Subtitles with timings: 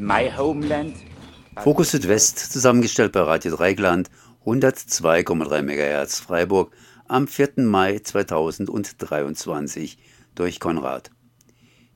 [0.00, 0.94] my homeland.
[1.62, 4.10] Fokus Südwest, zusammengestellt bei Radio Dreigland,
[4.44, 6.72] 102,3 MHz Freiburg,
[7.08, 7.64] am 4.
[7.64, 9.98] Mai 2023
[10.34, 11.10] durch Konrad.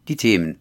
[0.08, 0.58] Die Themen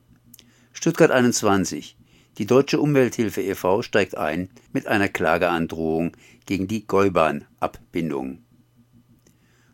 [0.74, 1.98] Stuttgart 21.
[2.38, 3.82] Die Deutsche Umwelthilfe e.V.
[3.82, 6.16] steigt ein mit einer Klageandrohung
[6.46, 8.44] gegen die Gäubahn-Abbindung.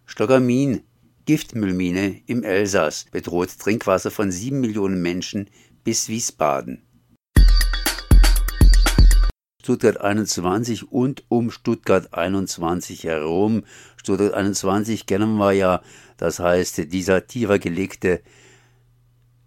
[0.05, 0.81] Stockermin,
[1.25, 5.49] Giftmüllmine im Elsass, bedroht Trinkwasser von sieben Millionen Menschen
[5.83, 6.81] bis Wiesbaden.
[9.65, 13.63] Stuttgart 21 und um Stuttgart 21 herum.
[13.97, 15.81] Stuttgart 21 kennen wir ja,
[16.17, 18.21] das heißt dieser tiefer gelegte,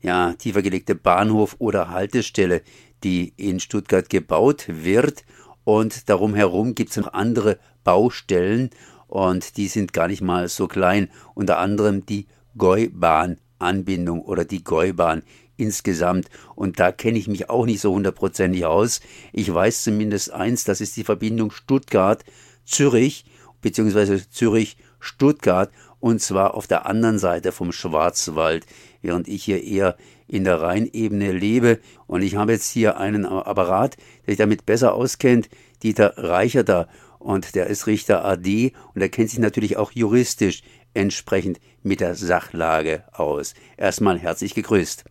[0.02, 2.62] ja, tiefer gelegte Bahnhof oder Haltestelle,
[3.04, 5.24] die in Stuttgart gebaut wird.
[5.62, 8.70] Und darum herum gibt es noch andere Baustellen.
[9.06, 12.26] Und die sind gar nicht mal so klein, unter anderem die
[12.56, 15.22] Gäubahn-Anbindung oder die Gäubahn
[15.58, 16.30] insgesamt.
[16.54, 19.00] Und da kenne ich mich auch nicht so hundertprozentig aus.
[19.32, 23.26] Ich weiß zumindest eins, das ist die Verbindung Stuttgart-Zürich,
[23.60, 28.66] beziehungsweise Zürich-Stuttgart, und zwar auf der anderen Seite vom Schwarzwald,
[29.02, 29.96] während ich hier eher
[30.28, 31.80] in der Rheinebene lebe.
[32.06, 35.48] Und ich habe jetzt hier einen Apparat, der sich damit besser auskennt,
[35.82, 36.88] Dieter Reicherter.
[37.18, 40.62] Und der ist Richter AD und er kennt sich natürlich auch juristisch
[40.94, 43.54] entsprechend mit der Sachlage aus.
[43.76, 45.04] Erstmal herzlich gegrüßt.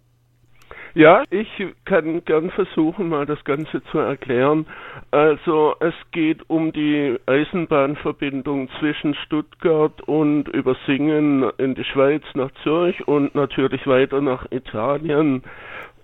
[0.98, 1.48] Ja, ich
[1.86, 4.66] kann gern versuchen, mal das Ganze zu erklären.
[5.12, 12.50] Also es geht um die Eisenbahnverbindung zwischen Stuttgart und über Singen in die Schweiz nach
[12.64, 15.44] Zürich und natürlich weiter nach Italien.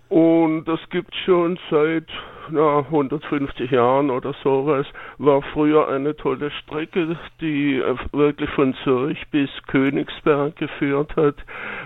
[0.10, 2.06] Und das gibt schon seit
[2.50, 4.86] na, 150 Jahren oder sowas.
[5.18, 11.36] War früher eine tolle Strecke, die äh, wirklich von Zürich bis Königsberg geführt hat.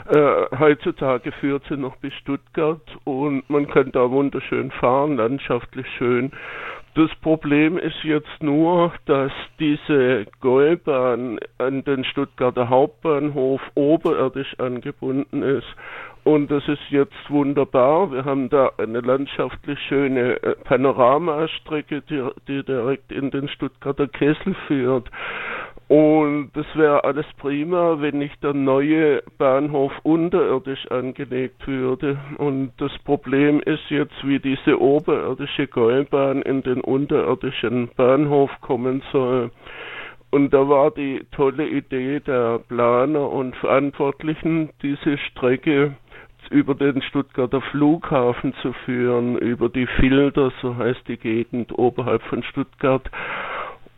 [0.08, 6.32] Äh, heutzutage führt sie noch bis Stuttgart und man kann da wunderschön fahren, landschaftlich schön.
[6.98, 15.68] Das Problem ist jetzt nur, dass diese Gäubahn an den Stuttgarter Hauptbahnhof oberirdisch angebunden ist.
[16.28, 18.12] Und das ist jetzt wunderbar.
[18.12, 24.54] Wir haben da eine landschaftlich schöne äh, Panoramastrecke, die, die direkt in den Stuttgarter Kessel
[24.68, 25.10] führt.
[25.88, 32.20] Und das wäre alles prima, wenn nicht der neue Bahnhof unterirdisch angelegt würde.
[32.40, 39.50] Und das Problem ist jetzt, wie diese oberirdische Gäubahn in den unterirdischen Bahnhof kommen soll.
[40.30, 45.96] Und da war die tolle Idee der Planer und Verantwortlichen, diese Strecke
[46.50, 52.44] über den Stuttgarter Flughafen zu führen, über die Filter, so heißt die Gegend oberhalb von
[52.44, 53.10] Stuttgart.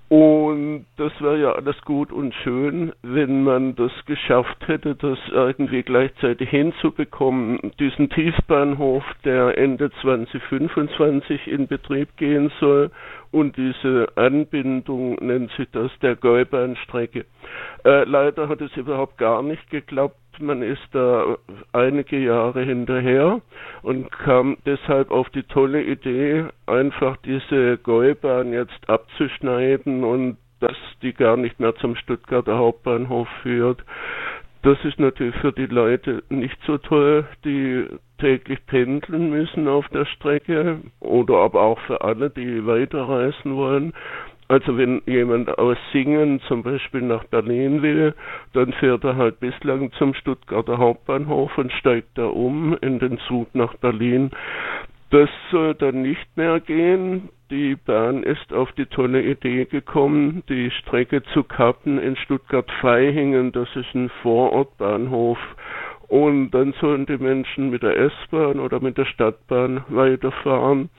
[0.09, 5.83] Und das wäre ja alles gut und schön, wenn man das geschafft hätte, das irgendwie
[5.83, 7.73] gleichzeitig hinzubekommen.
[7.79, 12.89] Diesen Tiefbahnhof, der Ende 2025 in Betrieb gehen soll
[13.31, 17.25] und diese Anbindung nennt sich das der Gäubahnstrecke.
[17.85, 21.37] Äh, leider hat es überhaupt gar nicht geklappt man ist da
[21.73, 23.41] einige Jahre hinterher
[23.81, 31.13] und kam deshalb auf die tolle Idee, einfach diese Gäubahn jetzt abzuschneiden und dass die
[31.13, 33.83] gar nicht mehr zum Stuttgarter Hauptbahnhof führt.
[34.61, 37.85] Das ist natürlich für die Leute nicht so toll, die
[38.19, 43.93] täglich pendeln müssen auf der Strecke oder aber auch für alle, die weiterreisen wollen.
[44.49, 48.15] Also wenn jemand aus Singen zum Beispiel nach Berlin will,
[48.53, 53.53] dann fährt er halt bislang zum Stuttgarter Hauptbahnhof und steigt da um in den Zug
[53.53, 54.31] nach Berlin.
[55.11, 57.29] Das soll dann nicht mehr gehen.
[57.51, 63.51] Die Bahn ist auf die tolle Idee gekommen, die Strecke zu kappen in Stuttgart-Vaihingen.
[63.51, 65.37] Das ist ein Vorortbahnhof.
[66.09, 70.89] Und dann sollen die Menschen mit der S-Bahn oder mit der Stadtbahn weiterfahren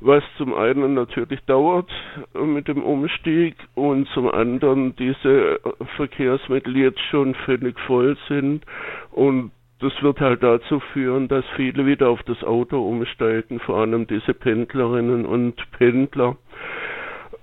[0.00, 1.90] was zum einen natürlich dauert
[2.34, 5.60] mit dem Umstieg und zum anderen diese
[5.96, 8.64] Verkehrsmittel jetzt schon völlig voll sind.
[9.12, 14.06] Und das wird halt dazu führen, dass viele wieder auf das Auto umsteigen, vor allem
[14.06, 16.36] diese Pendlerinnen und Pendler,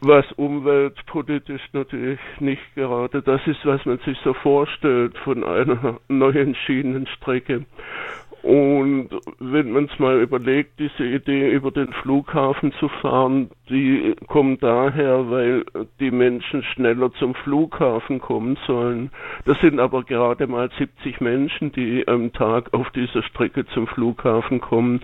[0.02, 6.56] was umweltpolitisch natürlich nicht gerade das ist, was man sich so vorstellt von einer neuen
[6.56, 7.66] Schienenstrecke.
[8.44, 9.10] Und
[9.40, 15.30] wenn man es mal überlegt, diese Idee über den Flughafen zu fahren, die kommt daher,
[15.30, 15.66] weil
[16.00, 19.10] die Menschen schneller zum Flughafen kommen sollen.
[19.46, 24.62] Das sind aber gerade mal 70 Menschen, die am Tag auf dieser Strecke zum Flughafen
[24.62, 25.02] kommen.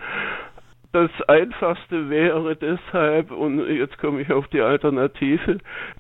[0.93, 5.57] Das Einfachste wäre deshalb, und jetzt komme ich auf die Alternative,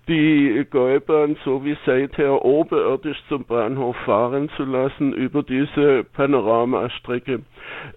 [0.07, 7.41] die Gäubahn so wie seither oberirdisch zum Bahnhof fahren zu lassen über diese Panoramastrecke.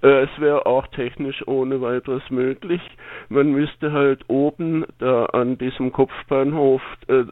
[0.03, 2.81] Äh, es wäre auch technisch ohne weiteres möglich.
[3.29, 7.25] Man müsste halt oben da an diesem Kopfbahnhof äh,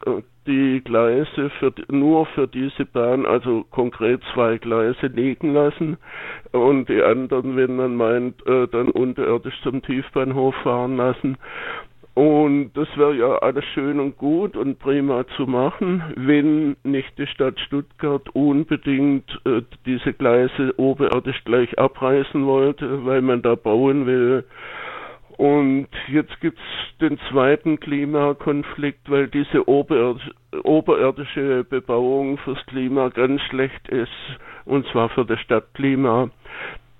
[0.47, 5.97] die Gleise für, nur für diese Bahn, also konkret zwei Gleise liegen lassen
[6.51, 11.37] und die anderen, wenn man meint, äh, dann unterirdisch zum Tiefbahnhof fahren lassen.
[12.15, 17.27] Und das wäre ja alles schön und gut und prima zu machen, wenn nicht die
[17.27, 24.45] Stadt Stuttgart unbedingt äh, diese Gleise oberirdisch gleich abreißen wollte, weil man da bauen will.
[25.37, 26.61] Und jetzt gibt's
[27.01, 34.11] den zweiten Klimakonflikt, weil diese oberirdische Bebauung fürs Klima ganz schlecht ist,
[34.63, 36.29] und zwar für das Stadtklima.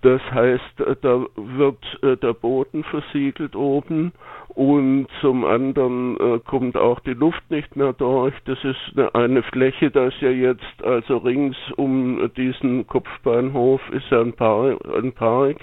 [0.05, 4.11] Das heißt, äh, da wird äh, der Boden versiegelt oben
[4.49, 8.35] und zum anderen äh, kommt auch die Luft nicht mehr durch.
[8.45, 14.33] Das ist eine, eine Fläche, das ja jetzt also rings um diesen Kopfbahnhof ist ein
[14.33, 15.57] Park, ein Park,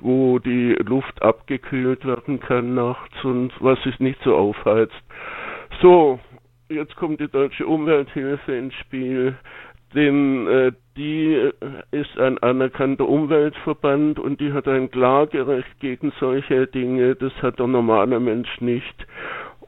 [0.00, 5.02] wo die Luft abgekühlt werden kann nachts und was sich nicht so aufheizt.
[5.82, 6.18] So,
[6.70, 9.36] jetzt kommt die deutsche Umwelthilfe ins Spiel
[9.94, 11.52] denn äh, die äh,
[11.90, 17.14] ist ein anerkannter Umweltverband und die hat ein Klagerecht gegen solche Dinge.
[17.14, 19.06] Das hat der normale Mensch nicht.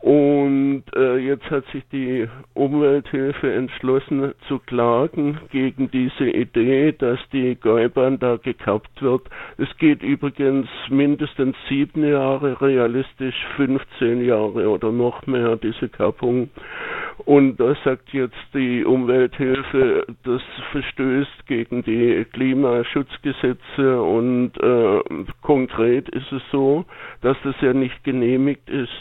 [0.04, 7.54] Und äh, jetzt hat sich die Umwelthilfe entschlossen zu klagen gegen diese Idee, dass die
[7.54, 9.22] Gäubahn da gekappt wird.
[9.56, 16.50] Es geht übrigens mindestens sieben Jahre, realistisch 15 Jahre oder noch mehr, diese Kappung.
[17.18, 25.00] Und da sagt jetzt die Umwelthilfe, das verstößt gegen die Klimaschutzgesetze und äh,
[25.40, 26.84] konkret ist es so,
[27.22, 28.92] dass das ja nicht genehmigt ist.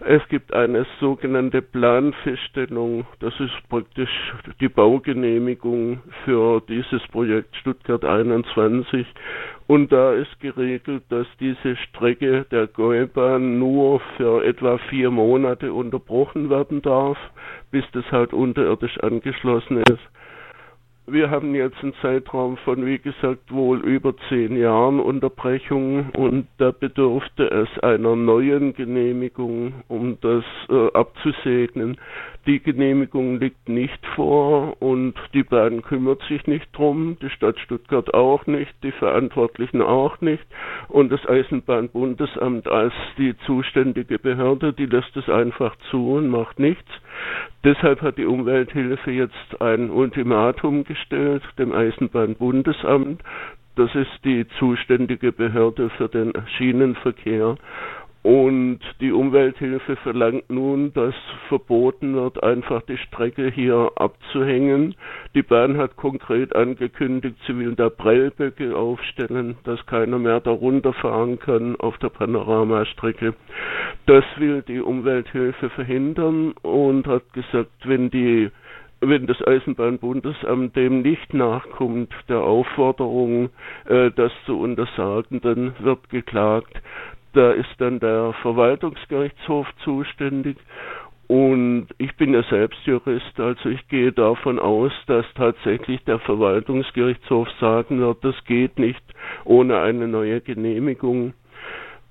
[0.00, 4.10] Es gibt eine sogenannte Planfeststellung, das ist praktisch
[4.60, 9.04] die Baugenehmigung für dieses Projekt Stuttgart 21
[9.66, 16.48] und da ist geregelt, dass diese Strecke der Gäubahn nur für etwa vier Monate unterbrochen
[16.48, 17.18] werden darf,
[17.72, 20.00] bis das halt unterirdisch angeschlossen ist.
[21.10, 26.70] Wir haben jetzt einen Zeitraum von, wie gesagt, wohl über zehn Jahren Unterbrechung und da
[26.70, 31.96] bedurfte es einer neuen Genehmigung, um das äh, abzusegnen.
[32.46, 38.12] Die Genehmigung liegt nicht vor und die Bahn kümmert sich nicht drum, die Stadt Stuttgart
[38.12, 40.44] auch nicht, die Verantwortlichen auch nicht
[40.88, 46.90] und das Eisenbahnbundesamt als die zuständige Behörde, die lässt es einfach zu und macht nichts.
[47.64, 53.22] Deshalb hat die Umwelthilfe jetzt ein Ultimatum gestellt dem Eisenbahnbundesamt.
[53.76, 57.56] Das ist die zuständige Behörde für den Schienenverkehr.
[58.28, 61.14] Und die Umwelthilfe verlangt nun, dass
[61.48, 64.96] verboten wird, einfach die Strecke hier abzuhängen.
[65.34, 71.38] Die Bahn hat konkret angekündigt, sie will da Prellböcke aufstellen, dass keiner mehr da runterfahren
[71.38, 73.32] kann auf der Panoramastrecke.
[74.04, 78.50] Das will die Umwelthilfe verhindern und hat gesagt, wenn die
[79.00, 83.50] wenn das Eisenbahnbundesamt dem nicht nachkommt, der Aufforderung,
[83.86, 86.82] äh, das zu untersagen, dann wird geklagt.
[87.32, 90.56] Da ist dann der Verwaltungsgerichtshof zuständig.
[91.28, 97.46] Und ich bin ja selbst Jurist, also ich gehe davon aus, dass tatsächlich der Verwaltungsgerichtshof
[97.60, 99.02] sagen wird, das geht nicht
[99.44, 101.34] ohne eine neue Genehmigung.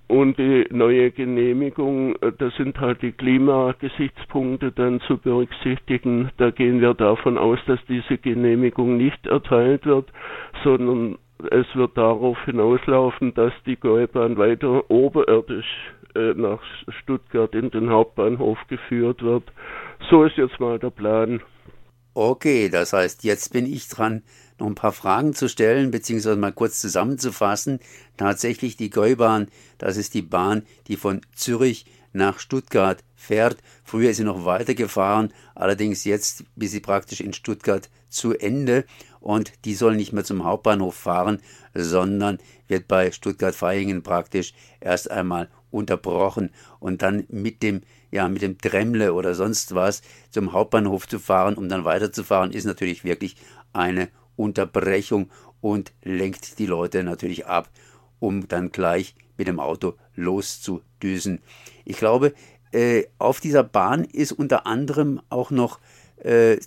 [0.07, 6.29] Und die neue Genehmigung, äh, das sind halt die Klimagesichtspunkte dann zu berücksichtigen.
[6.37, 10.09] Da gehen wir davon aus, dass diese Genehmigung nicht erteilt wird,
[10.63, 11.17] sondern
[11.51, 15.67] es wird darauf hinauslaufen, dass die Gäubahn weiter oberirdisch
[16.15, 16.59] äh, nach
[17.01, 19.43] Stuttgart in den Hauptbahnhof geführt wird.
[20.09, 21.41] So ist jetzt mal der Plan.
[22.13, 24.23] Okay, das heißt, jetzt bin ich dran,
[24.59, 27.79] noch ein paar Fragen zu stellen, beziehungsweise mal kurz zusammenzufassen.
[28.17, 33.57] Tatsächlich die Gäubahn, das ist die Bahn, die von Zürich nach Stuttgart fährt.
[33.83, 38.85] Früher ist sie noch weitergefahren, allerdings jetzt bis sie praktisch in Stuttgart zu Ende
[39.27, 41.41] und die soll nicht mehr zum Hauptbahnhof fahren,
[41.73, 42.37] sondern
[42.69, 49.13] wird bei Stuttgart-Vaihingen praktisch erst einmal unterbrochen und dann mit dem ja mit dem Dremle
[49.13, 53.35] oder sonst was zum Hauptbahnhof zu fahren, um dann weiterzufahren, ist natürlich wirklich
[53.73, 54.07] eine
[54.37, 55.29] Unterbrechung
[55.59, 57.69] und lenkt die Leute natürlich ab,
[58.19, 61.41] um dann gleich mit dem Auto loszudüsen.
[61.83, 62.33] Ich glaube,
[62.71, 65.81] äh, auf dieser Bahn ist unter anderem auch noch,
[66.23, 66.59] äh,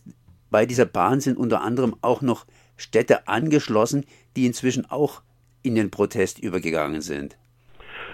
[0.51, 4.05] bei dieser Bahn sind unter anderem auch noch Städte angeschlossen,
[4.37, 5.23] die inzwischen auch
[5.63, 7.37] in den Protest übergegangen sind.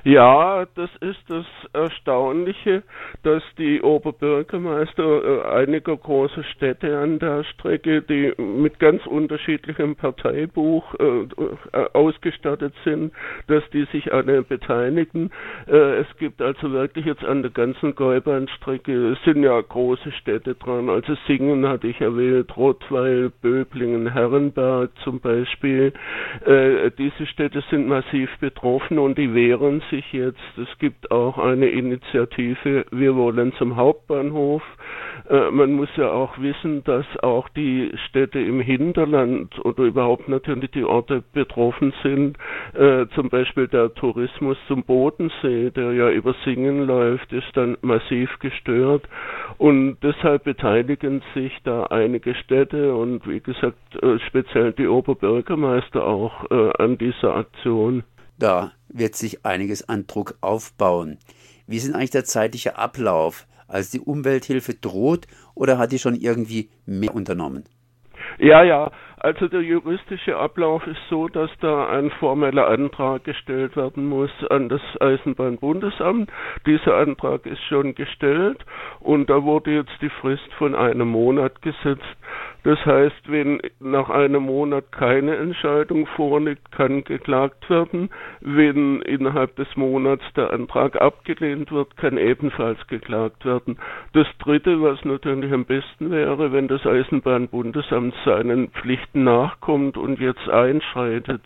[0.06, 2.84] Ja, das ist das Erstaunliche,
[3.24, 10.94] dass die Oberbürgermeister äh, einiger großer Städte an der Strecke, die mit ganz unterschiedlichem Parteibuch
[11.00, 13.14] äh, äh, ausgestattet sind,
[13.48, 15.30] dass die sich alle beteiligen.
[15.66, 20.88] Es gibt also wirklich jetzt an der ganzen Gäubahnstrecke, es sind ja große Städte dran,
[20.88, 25.92] also Singen hatte ich erwähnt, Rottweil, Böblingen, Herrenberg zum Beispiel.
[26.98, 31.68] Diese Städte sind massiv betroffen und die wehren sich sich jetzt, es gibt auch eine
[31.68, 34.62] Initiative, wir wollen zum Hauptbahnhof.
[35.30, 40.70] Äh, man muss ja auch wissen, dass auch die Städte im Hinterland oder überhaupt natürlich
[40.72, 42.36] die Orte betroffen sind.
[42.74, 48.28] Äh, zum Beispiel der Tourismus zum Bodensee, der ja über Singen läuft, ist dann massiv
[48.40, 49.04] gestört.
[49.56, 56.36] Und deshalb beteiligen sich da einige Städte und wie gesagt äh, speziell die Oberbürgermeister auch
[56.50, 58.02] an dieser Aktion.
[58.38, 61.18] Da wird sich einiges an Druck aufbauen.
[61.66, 63.46] Wie ist denn eigentlich der zeitliche Ablauf?
[63.68, 67.64] Also die Umwelthilfe droht oder hat die schon irgendwie mehr unternommen?
[68.38, 68.90] Ja, ja.
[69.18, 74.68] Also der juristische Ablauf ist so, dass da ein formeller Antrag gestellt werden muss an
[74.68, 76.30] das Eisenbahnbundesamt.
[76.66, 78.64] Dieser Antrag ist schon gestellt
[79.00, 82.04] und da wurde jetzt die Frist von einem Monat gesetzt.
[82.66, 88.10] Das heißt, wenn nach einem Monat keine Entscheidung vorliegt, kann geklagt werden.
[88.40, 93.78] Wenn innerhalb des Monats der Antrag abgelehnt wird, kann ebenfalls geklagt werden.
[94.14, 100.48] Das Dritte, was natürlich am besten wäre, wenn das Eisenbahnbundesamt seinen Pflichten nachkommt und jetzt
[100.48, 101.42] einschreitet.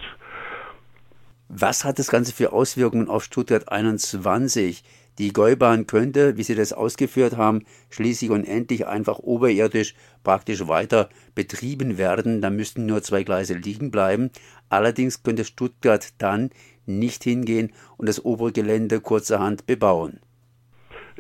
[1.51, 4.83] Was hat das Ganze für Auswirkungen auf Stuttgart 21?
[5.21, 11.11] Die Gäubahn könnte, wie Sie das ausgeführt haben, schließlich und endlich einfach oberirdisch praktisch weiter
[11.35, 12.41] betrieben werden.
[12.41, 14.31] Da müssten nur zwei Gleise liegen bleiben.
[14.71, 16.49] Allerdings könnte Stuttgart dann
[16.87, 20.21] nicht hingehen und das obere Gelände kurzerhand bebauen.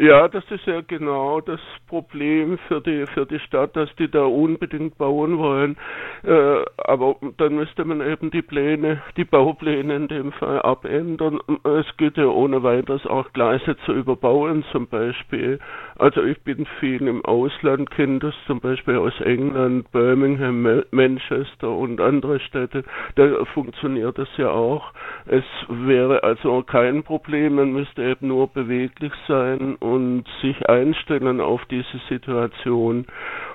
[0.01, 4.23] Ja, das ist ja genau das Problem für die für die Stadt, dass die da
[4.25, 5.77] unbedingt bauen wollen.
[6.25, 11.39] Äh, aber dann müsste man eben die Pläne, die Baupläne in dem Fall abändern.
[11.65, 15.59] Es geht ja ohne weiteres auch Gleise zu überbauen zum Beispiel.
[15.99, 22.01] Also ich bin viel im Ausland, kenne das zum Beispiel aus England, Birmingham, Manchester und
[22.01, 22.85] andere Städte.
[23.17, 24.95] Da funktioniert das ja auch.
[25.27, 31.65] Es wäre also kein Problem, man müsste eben nur beweglich sein und sich einstellen auf
[31.67, 33.07] diese Situation.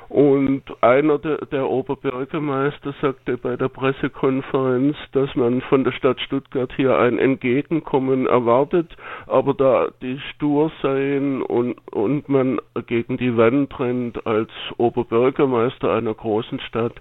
[0.10, 6.72] Und einer der, der, Oberbürgermeister sagte bei der Pressekonferenz, dass man von der Stadt Stuttgart
[6.75, 13.80] hier ein Entgegenkommen erwartet, aber da die stur seien und, und man gegen die Wand
[13.80, 16.94] rennt als Oberbürgermeister einer großen Stadt,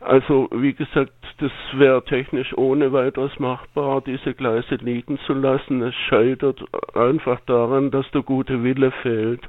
[0.00, 5.82] also wie gesagt, das wäre technisch ohne weiteres machbar, diese Gleise liegen zu lassen.
[5.82, 6.60] Es scheitert
[6.94, 9.42] einfach daran, dass der gute Wille fehlt.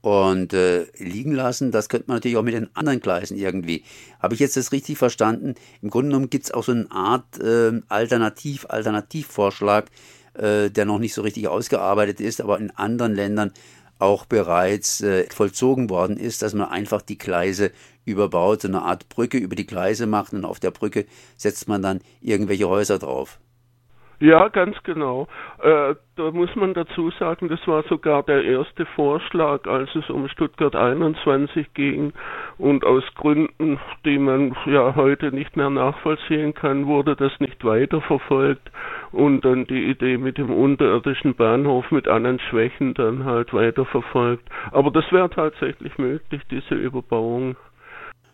[0.00, 3.82] Und äh, liegen lassen, das könnte man natürlich auch mit den anderen Gleisen irgendwie.
[4.20, 5.54] Habe ich jetzt das richtig verstanden?
[5.82, 9.86] Im Grunde genommen gibt es auch so eine Art äh, Alternativ, Alternativvorschlag,
[10.34, 13.52] äh, der noch nicht so richtig ausgearbeitet ist, aber in anderen Ländern
[13.98, 17.72] auch bereits äh, vollzogen worden ist, dass man einfach die Gleise
[18.04, 21.82] überbaut, so eine Art Brücke über die Gleise macht und auf der Brücke setzt man
[21.82, 23.38] dann irgendwelche Häuser drauf.
[24.20, 25.28] Ja, ganz genau.
[25.62, 30.28] Äh, da muss man dazu sagen, das war sogar der erste Vorschlag, als es um
[30.28, 32.12] Stuttgart 21 ging.
[32.58, 38.68] Und aus Gründen, die man ja heute nicht mehr nachvollziehen kann, wurde das nicht weiterverfolgt.
[39.12, 44.48] Und dann die Idee mit dem unterirdischen Bahnhof mit allen Schwächen dann halt weiterverfolgt.
[44.70, 47.56] Aber das wäre tatsächlich möglich, diese Überbauung.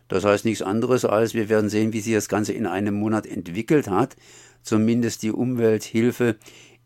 [0.09, 3.27] Das heißt nichts anderes als, wir werden sehen, wie sich das Ganze in einem Monat
[3.27, 4.17] entwickelt hat.
[4.63, 6.37] Zumindest die Umwelthilfe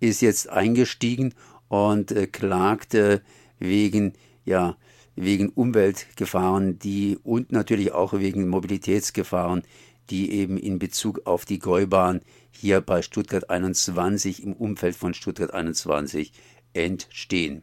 [0.00, 1.34] ist jetzt eingestiegen
[1.68, 3.20] und äh, klagt äh,
[3.58, 4.12] wegen,
[4.44, 4.76] ja,
[5.16, 9.62] wegen Umweltgefahren, die und natürlich auch wegen Mobilitätsgefahren,
[10.10, 15.52] die eben in Bezug auf die Gäubahn hier bei Stuttgart 21 im Umfeld von Stuttgart
[15.52, 16.32] 21
[16.72, 17.62] entstehen.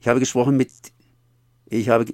[0.00, 0.70] Ich habe gesprochen mit
[1.66, 2.06] ich habe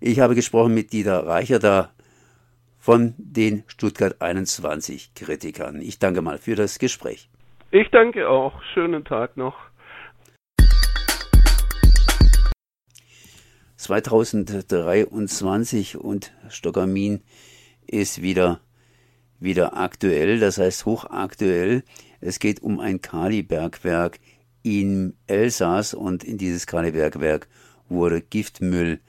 [0.00, 1.92] ich habe gesprochen mit Dieter Reicher da
[2.78, 5.80] von den Stuttgart 21 Kritikern.
[5.80, 7.28] Ich danke mal für das Gespräch.
[7.70, 8.62] Ich danke auch.
[8.72, 9.56] Schönen Tag noch.
[13.76, 17.22] 2023 und Stockermin
[17.86, 18.60] ist wieder,
[19.40, 21.82] wieder aktuell, das heißt hochaktuell.
[22.20, 24.18] Es geht um ein Kalibergwerk
[24.62, 27.48] im Elsass und in dieses Kalibergwerk
[27.88, 29.00] wurde Giftmüll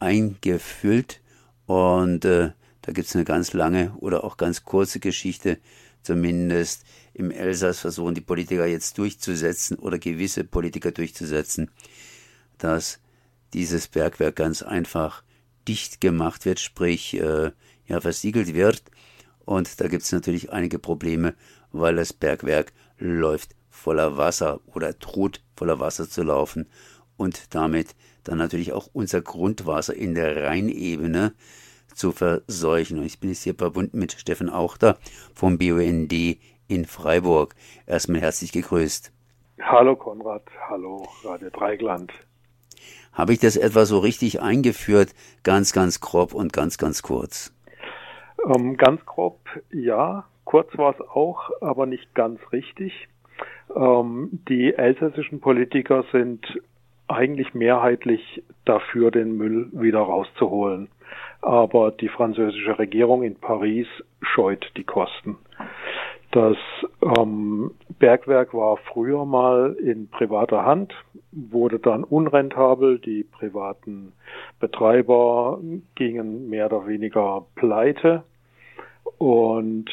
[0.00, 1.20] eingefüllt
[1.66, 5.58] und äh, da gibt es eine ganz lange oder auch ganz kurze Geschichte
[6.02, 11.70] zumindest im Elsass versuchen die Politiker jetzt durchzusetzen oder gewisse Politiker durchzusetzen,
[12.58, 13.00] dass
[13.52, 15.22] dieses Bergwerk ganz einfach
[15.66, 17.50] dicht gemacht wird, sprich äh,
[17.86, 18.82] ja versiegelt wird.
[19.48, 21.32] Und da gibt es natürlich einige Probleme,
[21.72, 26.68] weil das Bergwerk läuft voller Wasser oder droht voller Wasser zu laufen
[27.16, 31.32] und damit dann natürlich auch unser Grundwasser in der Rheinebene
[31.94, 32.98] zu verseuchen.
[32.98, 34.98] Und ich bin jetzt hier verbunden mit Steffen Auchter
[35.34, 37.54] vom BUND in Freiburg.
[37.86, 39.12] Erstmal herzlich gegrüßt.
[39.62, 42.12] Hallo Konrad, hallo Radio Dreigland.
[43.14, 45.14] Habe ich das etwa so richtig eingeführt?
[45.42, 47.54] Ganz, ganz grob und ganz, ganz kurz.
[48.48, 49.38] Ähm, ganz grob,
[49.70, 50.24] ja.
[50.44, 53.08] Kurz war es auch, aber nicht ganz richtig.
[53.76, 56.40] Ähm, die elsässischen Politiker sind
[57.06, 60.88] eigentlich mehrheitlich dafür, den Müll wieder rauszuholen.
[61.42, 63.86] Aber die französische Regierung in Paris
[64.22, 65.36] scheut die Kosten.
[66.30, 66.56] Das
[67.02, 70.94] ähm, Bergwerk war früher mal in privater Hand,
[71.32, 72.98] wurde dann unrentabel.
[72.98, 74.12] Die privaten
[74.60, 75.58] Betreiber
[75.94, 78.24] gingen mehr oder weniger pleite
[79.18, 79.90] und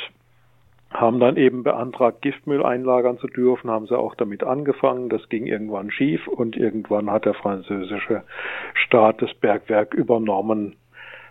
[0.92, 5.10] haben dann eben beantragt, Giftmüll einlagern zu dürfen, haben sie auch damit angefangen.
[5.10, 8.24] Das ging irgendwann schief und irgendwann hat der französische
[8.74, 10.76] Staat das Bergwerk übernommen,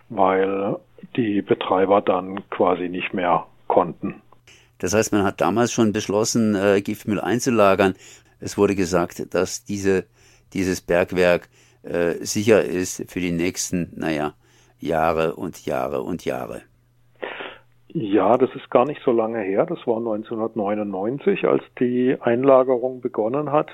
[0.09, 0.77] weil
[1.15, 4.21] die Betreiber dann quasi nicht mehr konnten.
[4.77, 7.95] Das heißt, man hat damals schon beschlossen, äh, Giftmüll einzulagern.
[8.39, 10.05] Es wurde gesagt, dass diese,
[10.53, 11.47] dieses Bergwerk
[11.83, 14.33] äh, sicher ist für die nächsten, naja,
[14.79, 16.61] Jahre und Jahre und Jahre.
[17.97, 19.65] Ja, das ist gar nicht so lange her.
[19.65, 23.71] Das war 1999, als die Einlagerung begonnen hat.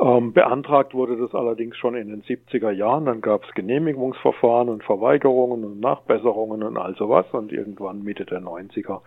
[0.00, 3.06] Ähm, beantragt wurde das allerdings schon in den 70er Jahren.
[3.06, 7.26] Dann gab es Genehmigungsverfahren und Verweigerungen und Nachbesserungen und all sowas.
[7.32, 9.00] Und irgendwann Mitte der 90er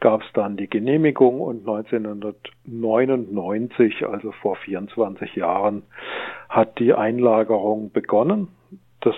[0.00, 5.82] gab es dann die Genehmigung und 1999, also vor 24 Jahren,
[6.48, 8.48] hat die Einlagerung begonnen.
[9.02, 9.16] Das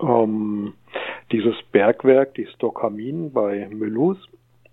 [0.00, 0.72] ähm,
[1.34, 4.24] dieses Bergwerk, die Stockamin bei Mulhouse,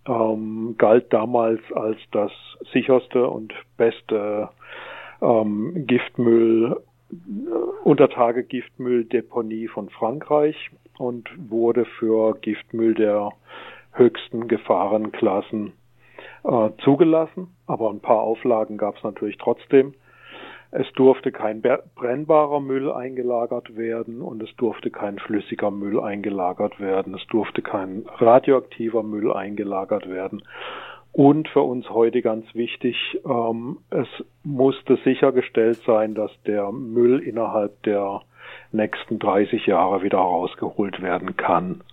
[0.08, 2.32] ähm, galt damals als das
[2.72, 4.50] sicherste und beste
[5.24, 6.80] ähm, Giftmüll,
[7.12, 7.16] äh,
[7.84, 10.56] Untertage-Giftmülldeponie von Frankreich
[11.00, 13.32] und wurde für Giftmüll der
[13.94, 15.74] höchsten Gefahrenklassen
[16.44, 17.48] äh, zugelassen.
[17.66, 19.96] Aber ein paar Auflagen gab es natürlich trotzdem.
[20.72, 27.14] Es durfte kein brennbarer Müll eingelagert werden und es durfte kein flüssiger Müll eingelagert werden.
[27.14, 30.44] Es durfte kein radioaktiver Müll eingelagert werden.
[31.12, 34.08] Und für uns heute ganz wichtig, ähm, es
[34.44, 38.22] musste sichergestellt sein, dass der Müll innerhalb der
[38.72, 41.84] nächsten 30 Jahre wieder rausgeholt werden kann.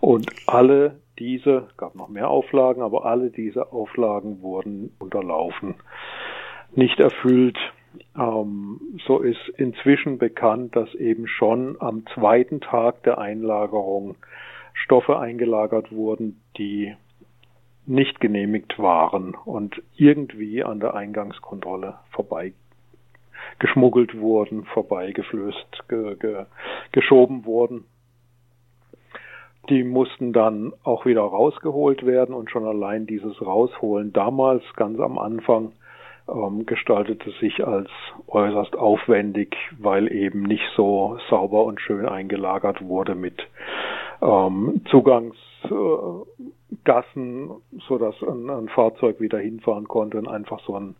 [0.00, 5.74] Und alle diese, gab noch mehr Auflagen, aber alle diese Auflagen wurden unterlaufen,
[6.74, 7.58] nicht erfüllt.
[8.16, 14.16] Ähm, so ist inzwischen bekannt, dass eben schon am zweiten Tag der Einlagerung
[14.74, 16.94] Stoffe eingelagert wurden, die
[17.86, 22.52] nicht genehmigt waren und irgendwie an der Eingangskontrolle vorbei
[23.58, 26.44] geschmuggelt wurden, vorbeigeflößt, ge, ge,
[26.92, 27.84] geschoben wurden.
[29.68, 35.18] Die mussten dann auch wieder rausgeholt werden und schon allein dieses Rausholen damals ganz am
[35.18, 35.72] Anfang
[36.28, 37.88] ähm, gestaltete sich als
[38.26, 43.40] äußerst aufwendig, weil eben nicht so sauber und schön eingelagert wurde mit
[44.20, 50.96] ähm, Zugangsgassen, äh, so dass ein, ein, Fahrzeug wieder hinfahren konnte und einfach so einen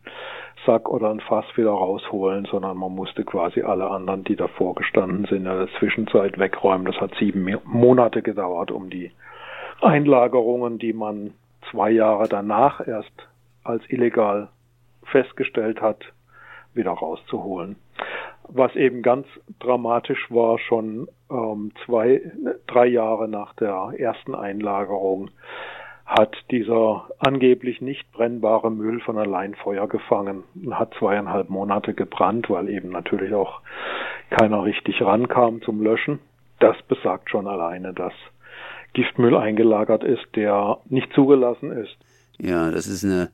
[0.66, 5.26] Sack oder ein Fass wieder rausholen, sondern man musste quasi alle anderen, die davor gestanden
[5.26, 6.86] sind, in der Zwischenzeit wegräumen.
[6.86, 9.10] Das hat sieben Monate gedauert, um die
[9.80, 11.32] Einlagerungen, die man
[11.70, 13.12] zwei Jahre danach erst
[13.62, 14.48] als illegal
[15.10, 16.04] festgestellt hat,
[16.74, 17.76] wieder rauszuholen.
[18.48, 19.26] Was eben ganz
[19.58, 22.22] dramatisch war, schon ähm, zwei,
[22.66, 25.30] drei Jahre nach der ersten Einlagerung
[26.08, 32.48] hat dieser angeblich nicht brennbare Müll von allein Feuer gefangen und hat zweieinhalb Monate gebrannt,
[32.48, 33.60] weil eben natürlich auch
[34.30, 36.18] keiner richtig rankam zum Löschen.
[36.60, 38.14] Das besagt schon alleine, dass
[38.94, 41.94] Giftmüll eingelagert ist, der nicht zugelassen ist.
[42.38, 43.28] Ja, das ist eine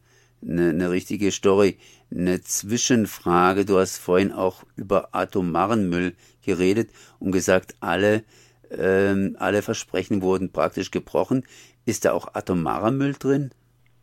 [0.47, 1.77] eine, eine richtige Story.
[2.11, 3.65] Eine Zwischenfrage.
[3.65, 8.23] Du hast vorhin auch über atomaren Müll geredet und gesagt, alle,
[8.71, 11.45] ähm, alle Versprechen wurden praktisch gebrochen.
[11.87, 13.51] Ist da auch atomarer Müll drin?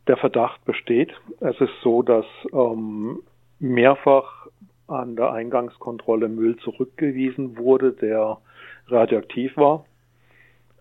[0.06, 1.12] Der Verdacht besteht.
[1.40, 3.20] Es ist so, dass ähm,
[3.60, 4.48] mehrfach
[4.88, 8.38] an der Eingangskontrolle Müll zurückgewiesen wurde, der
[8.88, 9.84] radioaktiv war.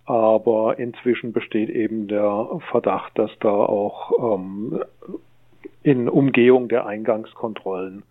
[0.06, 4.84] aber inzwischen besteht eben der Verdacht, dass da auch ähm,
[5.84, 8.04] in Umgehung der Eingangskontrollen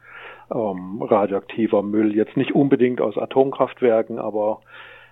[0.52, 4.60] ähm, radioaktiver Müll jetzt nicht unbedingt aus Atomkraftwerken, aber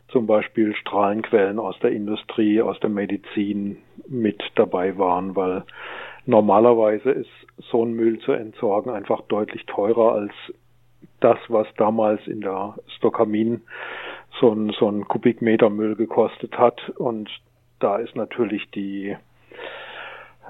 [0.08, 5.64] zum Beispiel Strahlenquellen aus der Industrie, aus der Medizin mit dabei waren, weil
[6.26, 7.30] normalerweise ist
[7.70, 10.32] so ein Müll zu entsorgen einfach deutlich teurer als
[11.20, 13.62] das, was damals in der Stockamin
[14.40, 16.90] so ein, so ein Kubikmeter Müll gekostet hat.
[16.96, 17.28] Und
[17.80, 19.16] da ist natürlich die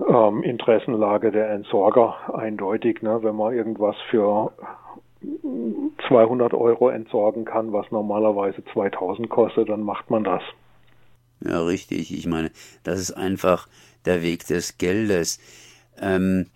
[0.06, 3.02] ähm, Interessenlage der Entsorger eindeutig.
[3.02, 3.22] Ne?
[3.22, 4.52] Wenn man irgendwas für
[6.08, 10.42] 200 Euro entsorgen kann, was normalerweise 2000 kostet, dann macht man das.
[11.40, 12.12] Ja, richtig.
[12.16, 12.50] Ich meine,
[12.84, 13.68] das ist einfach
[14.04, 15.38] der Weg des Geldes.
[16.00, 16.46] Ähm,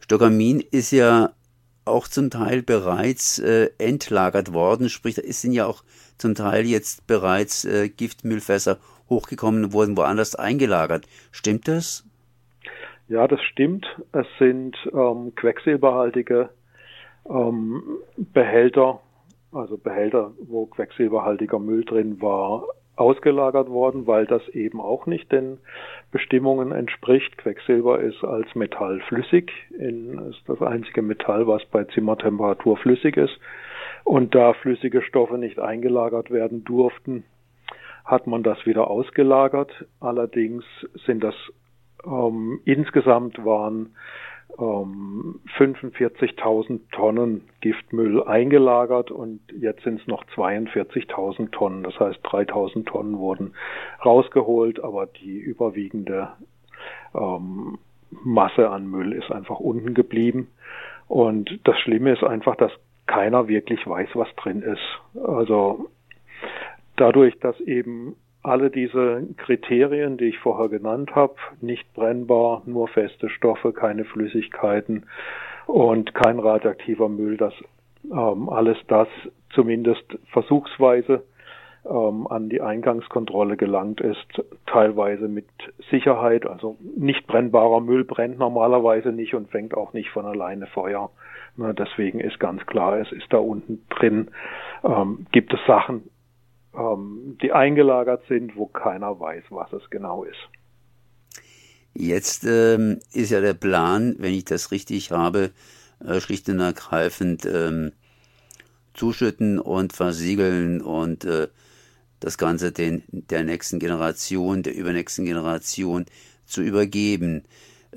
[0.00, 1.30] Stockamin ist ja
[1.84, 5.82] auch zum Teil bereits äh, entlagert worden, sprich, es sind ja auch
[6.18, 11.06] zum Teil jetzt bereits äh, Giftmüllfässer hochgekommen und wurden woanders eingelagert.
[11.32, 12.04] Stimmt das?
[13.10, 13.88] Ja, das stimmt.
[14.12, 16.50] Es sind ähm, quecksilberhaltige
[17.28, 17.82] ähm,
[18.16, 19.00] Behälter,
[19.50, 25.58] also Behälter, wo quecksilberhaltiger Müll drin war, ausgelagert worden, weil das eben auch nicht den
[26.12, 27.36] Bestimmungen entspricht.
[27.36, 33.36] Quecksilber ist als Metall flüssig, in, ist das einzige Metall, was bei Zimmertemperatur flüssig ist.
[34.04, 37.24] Und da flüssige Stoffe nicht eingelagert werden durften,
[38.04, 39.84] hat man das wieder ausgelagert.
[39.98, 40.64] Allerdings
[41.06, 41.34] sind das
[42.04, 43.94] ähm, insgesamt waren
[44.58, 51.82] ähm, 45.000 Tonnen Giftmüll eingelagert und jetzt sind es noch 42.000 Tonnen.
[51.82, 53.54] Das heißt, 3.000 Tonnen wurden
[54.04, 56.28] rausgeholt, aber die überwiegende
[57.14, 57.78] ähm,
[58.10, 60.48] Masse an Müll ist einfach unten geblieben.
[61.06, 62.72] Und das Schlimme ist einfach, dass
[63.06, 65.20] keiner wirklich weiß, was drin ist.
[65.20, 65.90] Also
[66.96, 73.28] dadurch, dass eben alle diese Kriterien, die ich vorher genannt habe, nicht brennbar, nur feste
[73.28, 75.06] Stoffe, keine Flüssigkeiten
[75.66, 77.54] und kein radioaktiver Müll, dass
[78.10, 79.08] ähm, alles das
[79.50, 81.22] zumindest versuchsweise
[81.84, 85.46] ähm, an die Eingangskontrolle gelangt ist, teilweise mit
[85.90, 86.46] Sicherheit.
[86.46, 91.10] Also nicht brennbarer Müll brennt normalerweise nicht und fängt auch nicht von alleine Feuer.
[91.56, 94.30] Na, deswegen ist ganz klar, es ist da unten drin,
[94.84, 96.04] ähm, gibt es Sachen,
[96.74, 100.48] ähm, die eingelagert sind, wo keiner weiß, was es genau ist.
[101.94, 105.50] Jetzt ähm, ist ja der Plan, wenn ich das richtig habe,
[106.04, 107.92] äh, schlicht und ergreifend ähm,
[108.94, 111.48] zuschütten und versiegeln und äh,
[112.20, 116.06] das Ganze den, der nächsten Generation, der übernächsten Generation
[116.44, 117.44] zu übergeben.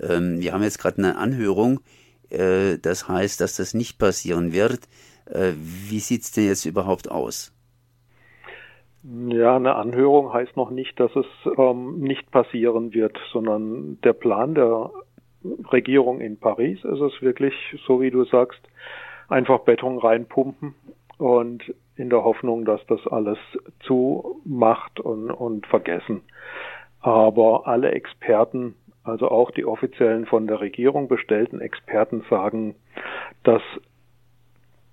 [0.02, 1.82] Ähm, wir haben jetzt gerade eine Anhörung,
[2.30, 4.88] äh, das heißt, dass das nicht passieren wird.
[5.26, 7.53] Äh, wie sieht's denn jetzt überhaupt aus?
[9.04, 11.26] Ja, eine Anhörung heißt noch nicht, dass es
[11.58, 14.92] ähm, nicht passieren wird, sondern der Plan der
[15.72, 17.54] Regierung in Paris ist es wirklich,
[17.86, 18.62] so wie du sagst,
[19.28, 20.74] einfach Beton reinpumpen
[21.18, 21.64] und
[21.98, 23.38] in der Hoffnung, dass das alles
[23.82, 26.22] zumacht und, und vergessen.
[27.02, 32.76] Aber alle Experten, also auch die offiziellen von der Regierung bestellten Experten sagen,
[33.44, 33.62] das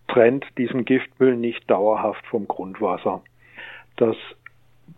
[0.09, 3.23] trennt diesen Giftmüll nicht dauerhaft vom Grundwasser.
[4.01, 4.17] Das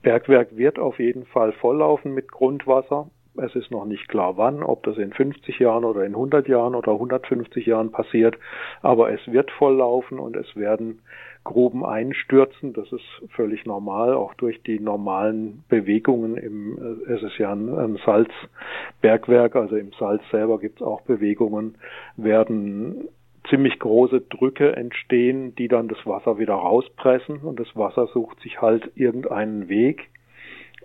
[0.03, 3.11] Bergwerk wird auf jeden Fall volllaufen mit Grundwasser.
[3.37, 6.77] Es ist noch nicht klar wann, ob das in 50 Jahren oder in 100 Jahren
[6.77, 8.39] oder 150 Jahren passiert,
[8.81, 11.01] aber es wird volllaufen und es werden
[11.43, 12.75] Gruben einstürzen.
[12.75, 17.77] Das ist völlig normal, auch durch die normalen Bewegungen im, äh, es ist ja ein,
[17.77, 21.77] ein Salzbergwerk, also im Salz selber gibt es auch Bewegungen,
[22.17, 23.09] werden
[23.53, 28.63] ziemlich große Drücke entstehen, die dann das Wasser wieder rauspressen und das Wasser sucht sich
[28.63, 30.09] halt irgendeinen Weg.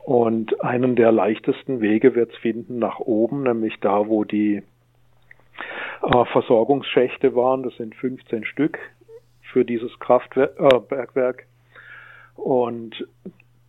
[0.03, 4.63] Und einen der leichtesten Wege wird es finden nach oben, nämlich da, wo die
[6.01, 7.63] äh, Versorgungsschächte waren.
[7.63, 8.77] Das sind 15 Stück
[9.53, 10.57] für dieses Kraftwerk.
[10.59, 13.07] Äh, und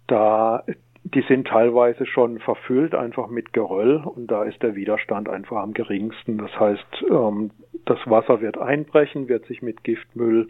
[0.08, 0.64] da
[1.14, 5.72] die sind teilweise schon verfüllt einfach mit Geröll und da ist der Widerstand einfach am
[5.72, 6.38] geringsten.
[6.38, 7.50] Das heißt, ähm,
[7.84, 10.48] das Wasser wird einbrechen, wird sich mit Giftmüll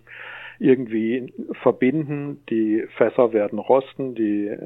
[0.58, 4.58] irgendwie verbinden, die Fässer werden rosten, die äh,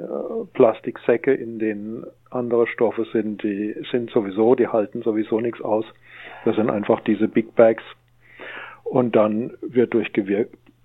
[0.54, 5.84] Plastiksäcke, in denen andere Stoffe sind, die sind sowieso, die halten sowieso nichts aus.
[6.44, 7.84] Das sind einfach diese Big Bags.
[8.84, 10.12] Und dann wird durch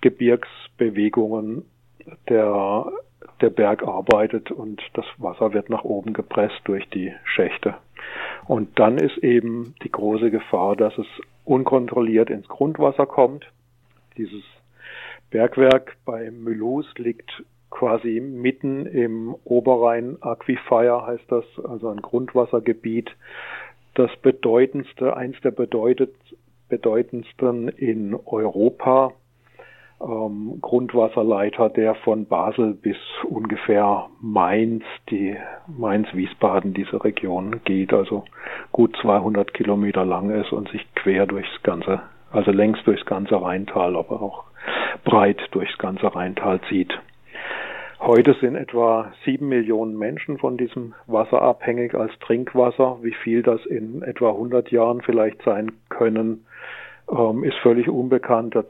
[0.01, 1.63] Gebirgsbewegungen
[2.29, 2.85] der
[3.41, 7.75] der Berg arbeitet und das Wasser wird nach oben gepresst durch die Schächte.
[8.45, 11.07] Und dann ist eben die große Gefahr, dass es
[11.45, 13.45] unkontrolliert ins Grundwasser kommt.
[14.17, 14.43] Dieses
[15.29, 23.11] Bergwerk bei Mulhouse liegt quasi mitten im Oberrhein Aquifer heißt das, also ein Grundwassergebiet,
[23.95, 26.15] das bedeutendste, eins der bedeutet,
[26.69, 29.13] bedeutendsten in Europa.
[29.99, 35.35] Ähm, Grundwasserleiter, der von Basel bis ungefähr Mainz, die
[35.67, 38.23] Mainz-Wiesbaden, diese Region geht, also
[38.71, 43.95] gut 200 Kilometer lang ist und sich quer durchs ganze, also längs durchs ganze Rheintal,
[43.95, 44.43] aber auch
[45.03, 46.93] breit durchs ganze Rheintal zieht.
[47.99, 52.99] Heute sind etwa sieben Millionen Menschen von diesem Wasser abhängig als Trinkwasser.
[53.01, 56.45] Wie viel das in etwa 100 Jahren vielleicht sein können,
[57.09, 58.53] ähm, ist völlig unbekannt.
[58.53, 58.67] Der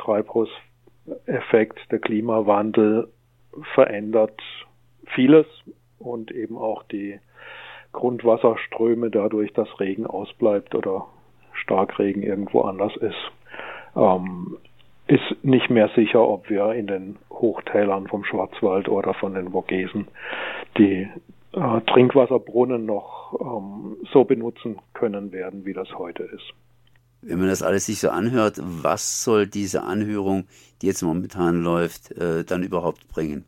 [1.08, 3.08] Treibhauseffekt, der Klimawandel
[3.74, 4.40] verändert
[5.16, 5.46] vieles
[6.00, 7.20] und eben auch die
[7.94, 11.08] Grundwasserströme dadurch, dass Regen ausbleibt oder
[11.54, 13.32] Starkregen irgendwo anders ist.
[13.96, 14.58] Ähm,
[15.08, 20.08] ist nicht mehr sicher, ob wir in den Hochtälern vom Schwarzwald oder von den Vogesen
[20.78, 21.08] die
[21.54, 26.54] äh, Trinkwasserbrunnen noch ähm, so benutzen können werden, wie das heute ist.
[27.22, 30.46] Wenn man das alles sich so anhört, was soll diese Anhörung,
[30.82, 33.46] die jetzt momentan läuft, äh, dann überhaupt bringen?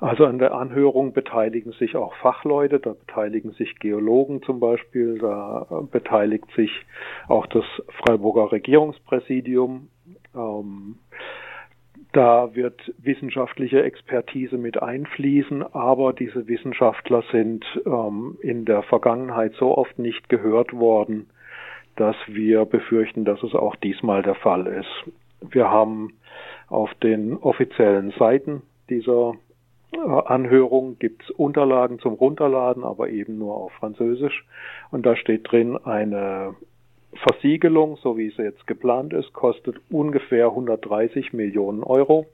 [0.00, 5.66] Also an der Anhörung beteiligen sich auch Fachleute, da beteiligen sich Geologen zum Beispiel, da
[5.90, 6.70] beteiligt sich
[7.28, 7.64] auch das
[7.98, 9.88] Freiburger Regierungspräsidium.
[10.34, 10.96] Ähm,
[12.12, 19.76] da wird wissenschaftliche Expertise mit einfließen, aber diese Wissenschaftler sind ähm, in der Vergangenheit so
[19.76, 21.28] oft nicht gehört worden,
[22.00, 25.12] dass wir befürchten, dass es auch diesmal der Fall ist.
[25.52, 26.14] Wir haben
[26.68, 29.34] auf den offiziellen Seiten dieser
[29.92, 34.46] Anhörung gibt's Unterlagen zum Runterladen, aber eben nur auf Französisch.
[34.90, 36.54] Und da steht drin, eine
[37.12, 42.26] Versiegelung, so wie sie jetzt geplant ist, kostet ungefähr 130 Millionen Euro.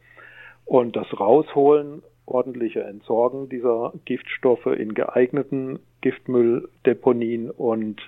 [0.64, 8.00] Und das Rausholen, ordentliche Entsorgen dieser Giftstoffe in geeigneten Giftmülldeponien und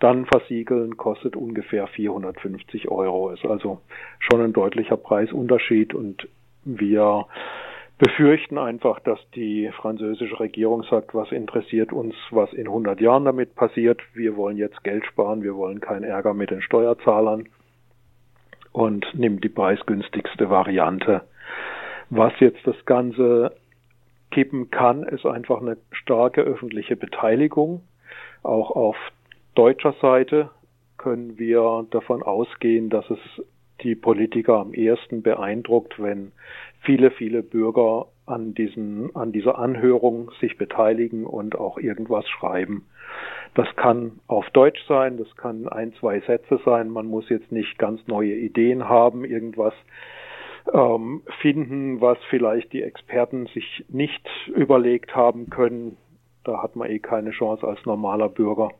[0.00, 3.30] dann versiegeln kostet ungefähr 450 Euro.
[3.30, 3.80] Ist also
[4.18, 6.28] schon ein deutlicher Preisunterschied und
[6.64, 7.26] wir
[7.98, 13.54] befürchten einfach, dass die französische Regierung sagt, was interessiert uns, was in 100 Jahren damit
[13.54, 14.00] passiert.
[14.14, 17.48] Wir wollen jetzt Geld sparen, wir wollen keinen Ärger mit den Steuerzahlern
[18.72, 21.22] und nimmt die preisgünstigste Variante.
[22.10, 23.54] Was jetzt das Ganze
[24.30, 27.82] kippen kann, ist einfach eine starke öffentliche Beteiligung.
[28.42, 28.96] Auch auf
[29.54, 30.50] deutscher Seite
[30.96, 33.18] können wir davon ausgehen, dass es
[33.82, 36.32] die Politiker am ehesten beeindruckt, wenn
[36.80, 42.86] viele, viele Bürger an diesen, an dieser Anhörung sich beteiligen und auch irgendwas schreiben.
[43.54, 46.90] Das kann auf Deutsch sein, das kann ein, zwei Sätze sein.
[46.90, 49.74] Man muss jetzt nicht ganz neue Ideen haben, irgendwas
[50.72, 55.96] ähm, finden, was vielleicht die Experten sich nicht überlegt haben können.
[56.44, 58.70] Da hat man eh keine Chance als normaler Bürger.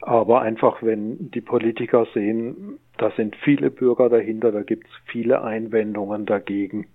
[0.00, 5.42] Aber einfach, wenn die Politiker sehen, da sind viele Bürger dahinter, da gibt es viele
[5.42, 6.86] Einwendungen dagegen,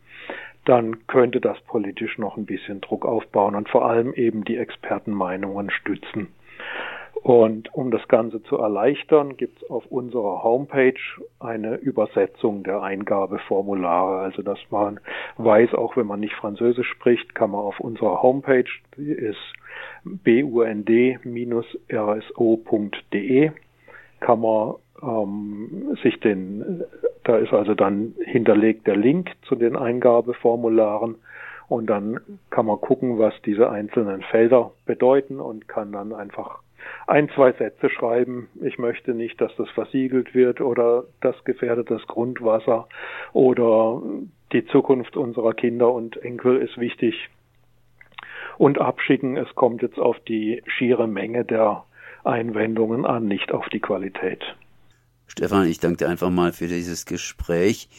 [0.65, 5.69] dann könnte das politisch noch ein bisschen Druck aufbauen und vor allem eben die Expertenmeinungen
[5.69, 6.29] stützen.
[7.23, 10.99] Und um das Ganze zu erleichtern, gibt es auf unserer Homepage
[11.39, 14.17] eine Übersetzung der Eingabeformulare.
[14.19, 14.99] Also dass man
[15.37, 18.65] weiß, auch wenn man nicht Französisch spricht, kann man auf unserer Homepage,
[18.97, 19.39] die ist
[20.03, 21.21] bund-rso.de,
[24.19, 26.83] kann man ähm, sich den,
[27.23, 31.15] da ist also dann hinterlegt der Link zu den Eingabeformularen
[31.69, 36.59] und dann kann man gucken, was diese einzelnen Felder bedeuten und kann dann einfach
[37.07, 38.49] ein, zwei Sätze schreiben.
[38.61, 42.87] Ich möchte nicht, dass das versiegelt wird oder das gefährdet das Grundwasser
[43.33, 44.01] oder
[44.51, 47.29] die Zukunft unserer Kinder und Enkel ist wichtig.
[48.57, 51.85] Und abschicken, es kommt jetzt auf die schiere Menge der
[52.23, 54.43] Einwendungen an, nicht auf die Qualität.
[55.27, 57.89] Stefan, ich danke dir einfach mal für dieses Gespräch.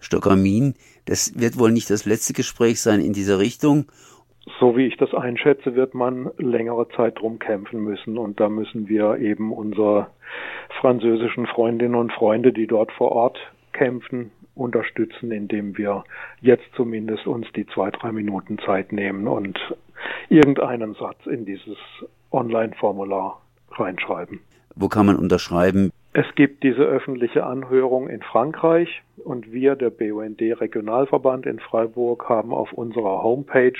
[0.00, 3.86] Stockamin, das wird wohl nicht das letzte Gespräch sein in dieser Richtung.
[4.58, 8.18] So wie ich das einschätze, wird man längere Zeit drum kämpfen müssen.
[8.18, 10.08] Und da müssen wir eben unsere
[10.80, 13.38] französischen Freundinnen und Freunde, die dort vor Ort
[13.72, 16.04] kämpfen, unterstützen, indem wir
[16.40, 19.58] jetzt zumindest uns die zwei, drei Minuten Zeit nehmen und
[20.28, 21.78] irgendeinen Satz in dieses
[22.30, 23.40] Online-Formular
[23.72, 24.40] reinschreiben.
[24.74, 25.90] Wo kann man unterschreiben?
[26.12, 32.52] Es gibt diese öffentliche Anhörung in Frankreich und wir, der BUND Regionalverband in Freiburg, haben
[32.52, 33.78] auf unserer Homepage